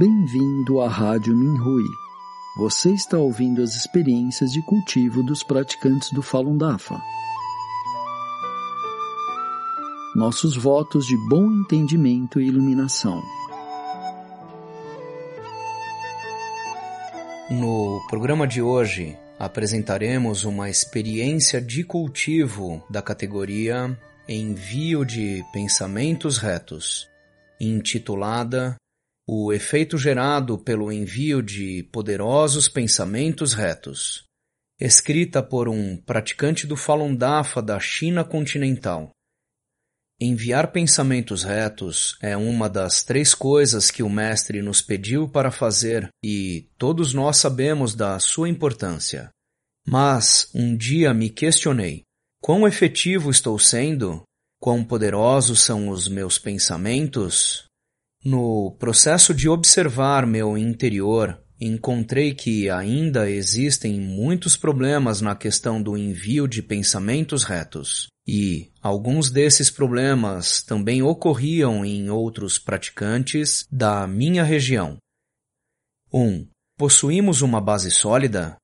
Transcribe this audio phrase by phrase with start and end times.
[0.00, 1.84] Bem-vindo à Rádio Minhui.
[2.56, 6.98] Você está ouvindo as experiências de cultivo dos praticantes do Falun Dafa.
[10.16, 13.22] Nossos votos de bom entendimento e iluminação.
[17.50, 23.94] No programa de hoje, apresentaremos uma experiência de cultivo da categoria
[24.26, 27.06] Envio de Pensamentos Retos,
[27.60, 28.80] intitulada
[29.32, 34.24] O efeito gerado pelo envio de poderosos pensamentos retos,
[34.76, 39.12] escrita por um praticante do Falun Dafa da China continental.
[40.20, 46.08] Enviar pensamentos retos é uma das três coisas que o Mestre nos pediu para fazer
[46.24, 49.30] e todos nós sabemos da sua importância.
[49.86, 52.02] Mas um dia me questionei:
[52.42, 54.24] quão efetivo estou sendo?
[54.60, 57.69] Quão poderosos são os meus pensamentos?
[58.22, 65.96] No processo de observar meu interior, encontrei que ainda existem muitos problemas na questão do
[65.96, 68.08] envio de pensamentos retos.
[68.26, 74.98] E alguns desses problemas também ocorriam em outros praticantes da minha região.
[76.12, 76.20] 1.
[76.20, 78.56] Um, possuímos uma base sólida?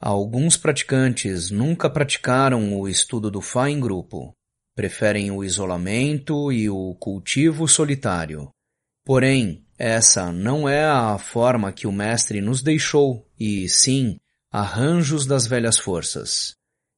[0.00, 4.32] Alguns praticantes nunca praticaram o estudo do Fá em grupo.
[4.74, 8.50] Preferem o isolamento e o cultivo solitário.
[9.04, 14.16] Porém, essa não é a forma que o Mestre nos deixou, e sim
[14.52, 16.54] arranjos das velhas forças.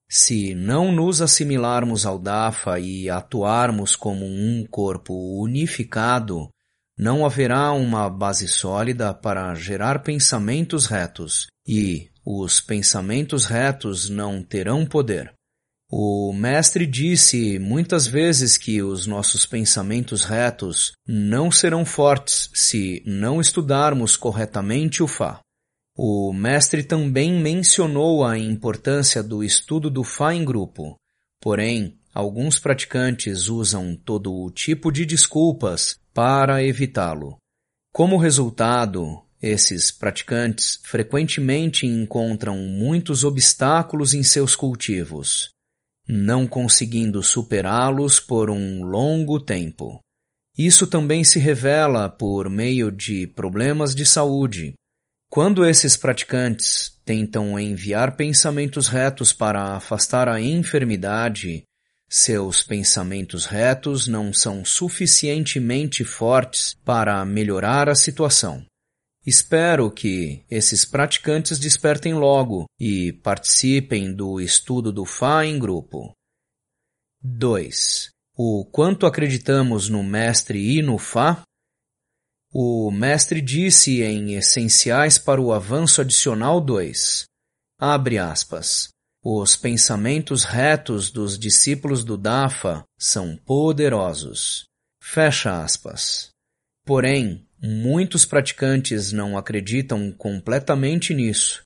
[0.08, 6.48] Se não nos assimilarmos ao Dafa e atuarmos como um corpo unificado,
[6.98, 14.86] não haverá uma base sólida para gerar pensamentos retos, e os pensamentos retos não terão
[14.86, 15.35] poder.
[15.88, 23.40] O Mestre disse muitas vezes que os nossos pensamentos retos não serão fortes se não
[23.40, 25.40] estudarmos corretamente o Fá.
[25.96, 30.96] O mestre também mencionou a importância do estudo do Fá em grupo.
[31.40, 37.38] Porém, alguns praticantes usam todo o tipo de desculpas para evitá-lo.
[37.94, 45.48] Como resultado, esses praticantes frequentemente encontram muitos obstáculos em seus cultivos,
[46.08, 50.00] não conseguindo superá-los por um longo tempo.
[50.56, 54.74] Isso também se revela por meio de problemas de saúde,
[55.28, 61.64] quando esses praticantes tentam enviar pensamentos retos para afastar a enfermidade,
[62.08, 68.64] seus pensamentos retos não são suficientemente fortes para melhorar a situação.
[69.26, 76.12] Espero que esses praticantes despertem logo e participem do estudo do Fá em grupo.
[77.22, 78.10] 2.
[78.36, 81.42] O quanto acreditamos no Mestre e no Fá
[82.58, 87.26] o mestre disse em Essenciais para o Avanço Adicional 2,
[87.78, 88.88] abre aspas,
[89.22, 94.64] os pensamentos retos dos discípulos do Dafa são poderosos.
[95.02, 96.30] Fecha aspas.
[96.82, 101.62] Porém, muitos praticantes não acreditam completamente nisso.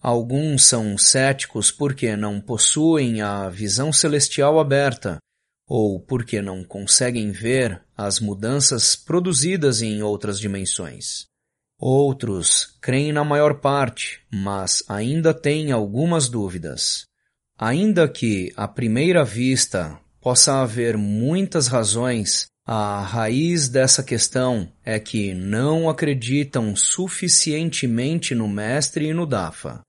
[0.00, 5.18] Alguns são céticos porque não possuem a visão celestial aberta
[5.66, 11.26] ou porque não conseguem ver as mudanças produzidas em outras dimensões.
[11.78, 17.04] Outros creem na maior parte, mas ainda têm algumas dúvidas.
[17.56, 25.32] Ainda que, à primeira vista, possa haver muitas razões, a raiz dessa questão é que
[25.32, 29.80] não acreditam suficientemente no Mestre e no Dafa.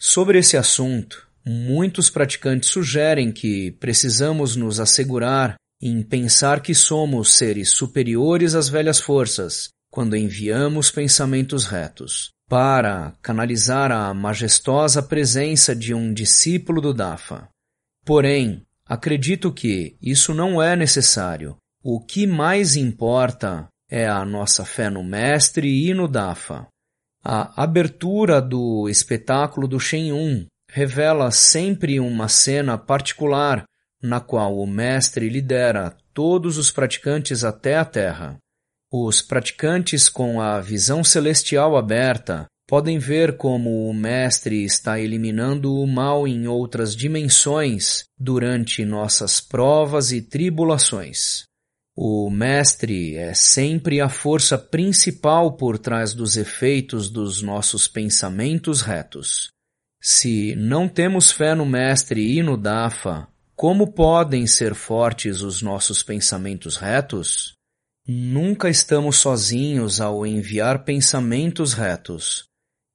[0.00, 7.70] Sobre esse assunto, Muitos praticantes sugerem que precisamos nos assegurar em pensar que somos seres
[7.70, 16.14] superiores às velhas forças quando enviamos pensamentos retos, para canalizar a majestosa presença de um
[16.14, 17.48] discípulo do Dafa.
[18.04, 21.56] Porém, acredito que isso não é necessário.
[21.84, 26.68] O que mais importa é a nossa fé no Mestre e no Dafa.
[27.24, 33.64] A abertura do espetáculo do Shen revela sempre uma cena particular
[34.00, 38.36] na qual o mestre lidera todos os praticantes até a Terra.
[38.90, 45.86] Os praticantes com a visão celestial aberta podem ver como o mestre está eliminando o
[45.86, 51.44] mal em outras dimensões durante nossas provas e tribulações.
[51.94, 59.50] O mestre é sempre a força principal por trás dos efeitos dos nossos pensamentos retos.
[60.00, 66.02] Se não temos fé no Mestre e no Dafa, como podem ser fortes os nossos
[66.02, 67.52] pensamentos retos?
[68.08, 72.46] Nunca estamos sozinhos ao enviar pensamentos retos.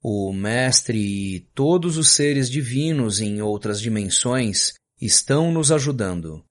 [0.03, 6.43] O Mestre e todos os seres divinos em outras dimensões estão nos ajudando.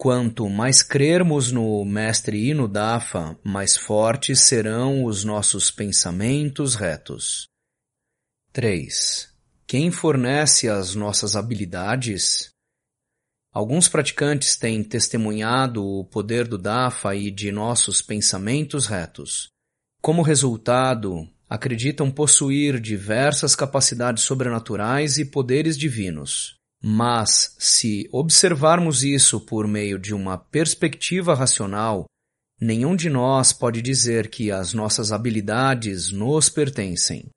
[0.00, 7.48] Quanto mais crermos no Mestre e no Dafa, mais fortes serão os nossos pensamentos retos.
[8.52, 9.28] 3.
[9.66, 12.50] Quem fornece as nossas habilidades?
[13.52, 19.48] Alguns praticantes têm testemunhado o poder do Dafa e de nossos pensamentos retos.
[20.00, 26.57] Como resultado, acreditam possuir diversas capacidades sobrenaturais e poderes divinos.
[26.82, 32.06] Mas, se observarmos isso por meio de uma perspectiva racional,
[32.60, 37.28] nenhum de nós pode dizer que as nossas habilidades nos pertencem.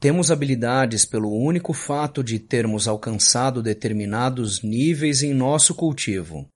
[0.00, 6.46] Temos habilidades pelo único fato de termos alcançado determinados níveis em nosso cultivo.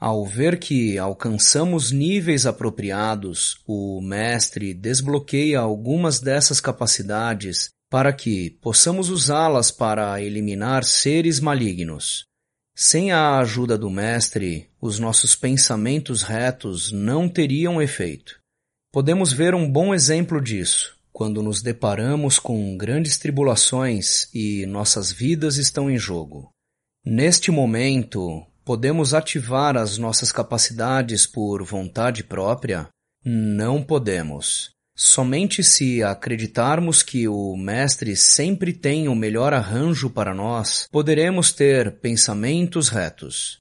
[0.00, 9.10] Ao ver que alcançamos níveis apropriados, o Mestre desbloqueia algumas dessas capacidades para que possamos
[9.10, 12.24] usá-las para eliminar seres malignos.
[12.74, 18.40] Sem a ajuda do Mestre, os nossos pensamentos retos não teriam efeito.
[18.90, 25.58] Podemos ver um bom exemplo disso quando nos deparamos com grandes tribulações e nossas vidas
[25.58, 26.48] estão em jogo.
[27.04, 32.88] Neste momento, podemos ativar as nossas capacidades por vontade própria?
[33.22, 34.72] Não podemos.
[34.94, 41.98] Somente se acreditarmos que o Mestre sempre tem o melhor arranjo para nós, poderemos ter
[42.00, 43.56] pensamentos retos.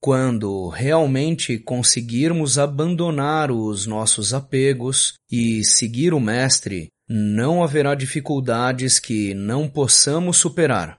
[0.00, 9.32] Quando realmente conseguirmos abandonar os nossos apegos e seguir o Mestre, não haverá dificuldades que
[9.32, 10.96] não possamos superar.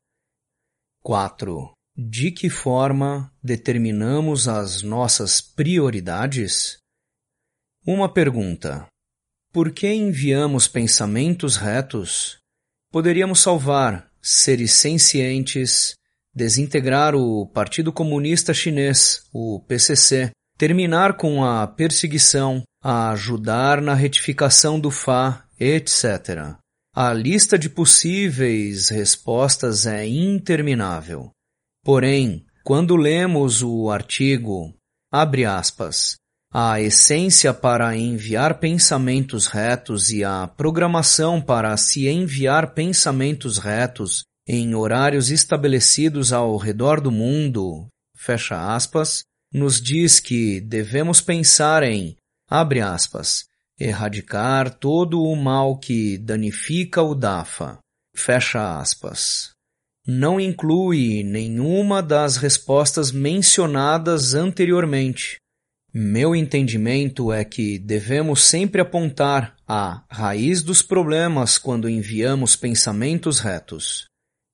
[1.04, 1.72] 4.
[1.96, 6.78] De que forma determinamos as nossas prioridades?
[7.86, 8.88] Uma pergunta.
[9.56, 12.40] Por que enviamos pensamentos retos?
[12.92, 15.96] Poderíamos salvar seres sencientes,
[16.36, 24.92] desintegrar o Partido Comunista Chinês, o PCC, terminar com a perseguição, ajudar na retificação do
[24.92, 26.58] Fá, etc.
[26.94, 31.32] A lista de possíveis respostas é interminável.
[31.82, 34.76] Porém, quando lemos o artigo,
[35.10, 36.18] abre aspas,
[36.58, 44.74] a essência para enviar pensamentos retos e a programação para se enviar pensamentos retos em
[44.74, 52.16] horários estabelecidos ao redor do mundo, fecha aspas, nos diz que devemos pensar em,
[52.50, 53.48] abre aspas,
[53.78, 57.80] erradicar todo o mal que danifica o DAFA,
[58.16, 59.52] fecha aspas.
[60.08, 65.36] Não inclui nenhuma das respostas mencionadas anteriormente,
[65.98, 74.04] meu entendimento é que devemos sempre apontar a raiz dos problemas quando enviamos pensamentos retos.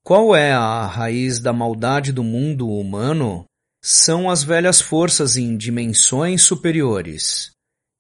[0.06, 3.46] Qual é a raiz da maldade do mundo humano?
[3.84, 7.50] São as velhas forças em dimensões superiores.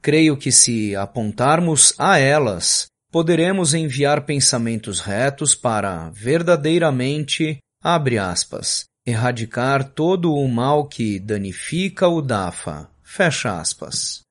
[0.03, 9.83] Creio que se apontarmos a elas, poderemos enviar pensamentos retos para verdadeiramente, abre aspas, erradicar
[9.83, 12.90] todo o mal que danifica o DAFA.
[13.13, 14.21] Fecha aspas.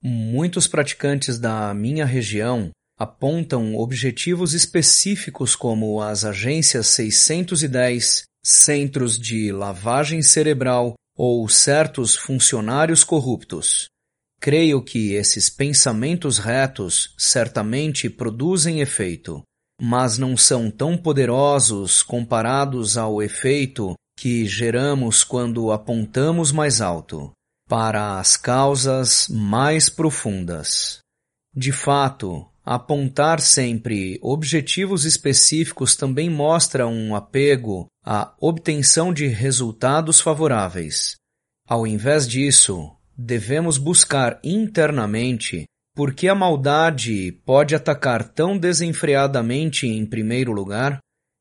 [0.00, 10.22] Muitos praticantes da minha região apontam objetivos específicos como as agências 610, centros de lavagem
[10.22, 13.88] cerebral ou certos funcionários corruptos.
[14.40, 19.42] Creio que esses pensamentos retos certamente produzem efeito,
[19.82, 27.32] mas não são tão poderosos comparados ao efeito que geramos quando apontamos mais alto
[27.68, 31.00] para as causas mais profundas.
[31.54, 41.16] De fato, apontar sempre objetivos específicos também mostra um apego à obtenção de resultados favoráveis.
[41.68, 50.06] Ao invés disso, devemos buscar internamente por que a maldade pode atacar tão desenfreadamente em
[50.06, 50.98] primeiro lugar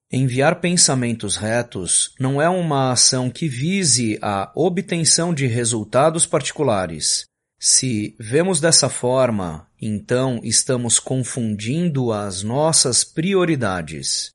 [0.10, 7.26] Enviar pensamentos retos não é uma ação que vise a obtenção de resultados particulares.
[7.60, 14.30] Se vemos dessa forma, então estamos confundindo as nossas prioridades.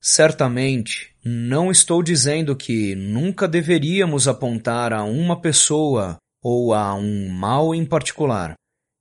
[0.00, 7.74] Certamente, não estou dizendo que nunca deveríamos apontar a uma pessoa ou a um mal
[7.74, 8.54] em particular.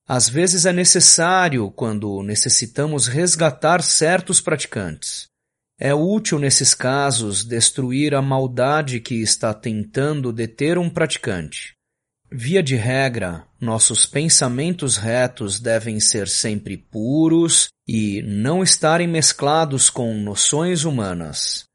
[0.08, 5.28] Às vezes é necessário quando necessitamos resgatar certos praticantes.
[5.80, 11.76] É útil nesses casos destruir a maldade que está tentando deter um praticante.
[12.32, 20.14] Via de regra, nossos pensamentos retos devem ser sempre puros e não estarem mesclados com
[20.16, 21.66] noções humanas.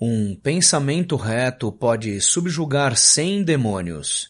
[0.00, 4.28] Um pensamento reto pode subjugar cem demônios.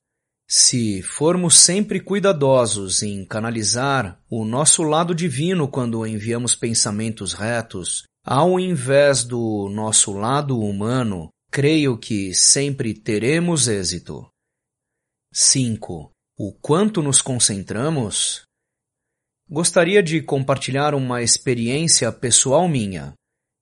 [0.48, 8.58] Se formos sempre cuidadosos em canalizar o nosso lado divino quando enviamos pensamentos retos, ao
[8.58, 14.26] invés do nosso lado humano, creio que sempre teremos êxito.
[15.32, 16.10] 5.
[16.38, 18.42] O quanto nos concentramos?
[19.48, 23.12] Gostaria de compartilhar uma experiência pessoal minha.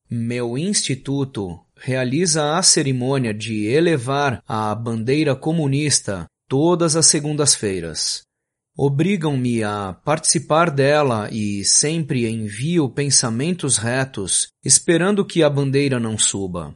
[0.09, 8.23] Meu instituto realiza a cerimônia de elevar a bandeira comunista todas as segundas-feiras.
[8.77, 16.75] Obrigam-me a participar dela e sempre envio pensamentos retos, esperando que a bandeira não suba.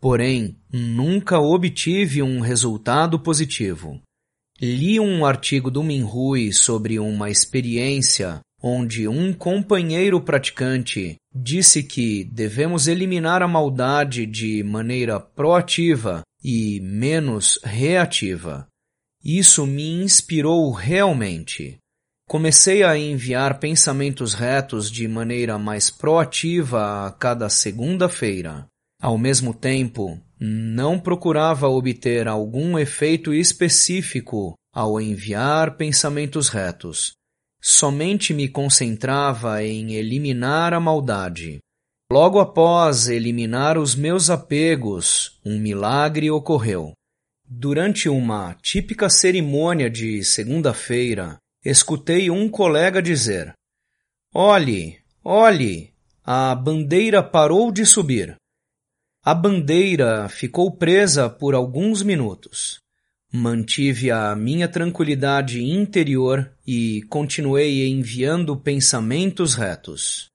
[0.00, 4.00] Porém, nunca obtive um resultado positivo.
[4.60, 12.86] Li um artigo do Minhui sobre uma experiência onde um companheiro praticante disse que devemos
[12.86, 18.69] eliminar a maldade de maneira proativa e menos reativa.
[19.24, 21.78] Isso me inspirou realmente.
[22.28, 28.66] Comecei a enviar pensamentos retos de maneira mais proativa a cada segunda-feira.
[29.02, 37.12] Ao mesmo tempo, não procurava obter algum efeito específico ao enviar pensamentos retos.
[37.60, 41.58] Somente me concentrava em eliminar a maldade.
[42.10, 46.92] Logo após eliminar os meus apegos, um milagre ocorreu.
[47.52, 53.52] Durante uma típica cerimônia de segunda-feira, escutei um colega dizer:
[54.32, 55.92] Olhe, olhe,
[56.24, 58.36] a bandeira parou de subir.
[59.24, 62.78] A bandeira ficou presa por alguns minutos.
[63.32, 70.28] Mantive a minha tranquilidade interior e continuei enviando pensamentos retos.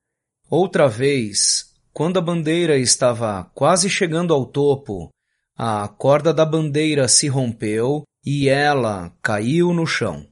[0.49, 5.14] Outra vez, quando a bandeira estava quase chegando ao topo,
[5.57, 10.27] a corda da bandeira se rompeu e ela caiu no chão.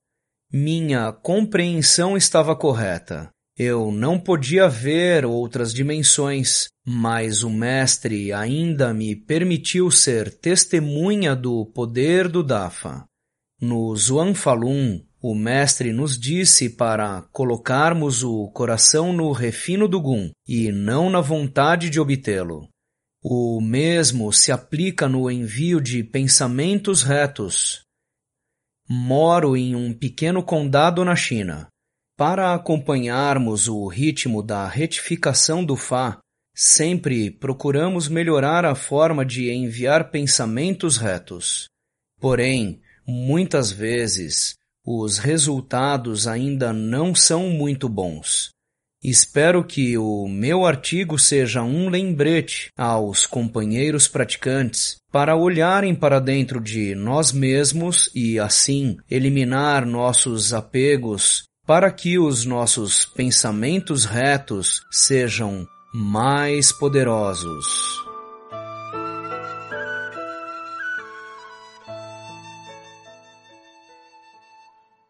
[0.51, 3.29] Minha compreensão estava correta.
[3.57, 11.65] Eu não podia ver outras dimensões, mas o Mestre ainda me permitiu ser testemunha do
[11.67, 13.05] poder do Dafa.
[13.61, 20.31] No Zhuang Falun, o Mestre nos disse para colocarmos o coração no refino do Gun
[20.47, 22.67] e não na vontade de obtê-lo.
[23.25, 27.81] O mesmo se aplica no envio de pensamentos retos.
[28.89, 31.67] Moro em um pequeno condado na China.
[32.17, 36.19] Para acompanharmos o ritmo da retificação do Fá,
[36.53, 41.69] sempre procuramos melhorar a forma de enviar pensamentos retos.
[42.19, 48.52] Porém, muitas vezes, os resultados ainda não são muito bons.
[49.03, 56.61] Espero que o meu artigo seja um lembrete aos companheiros praticantes para olharem para dentro
[56.61, 65.67] de nós mesmos e, assim, eliminar nossos apegos para que os nossos pensamentos retos sejam
[65.93, 68.01] mais poderosos.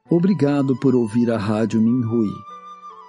[0.10, 2.53] Obrigado por ouvir a Rádio Minhui.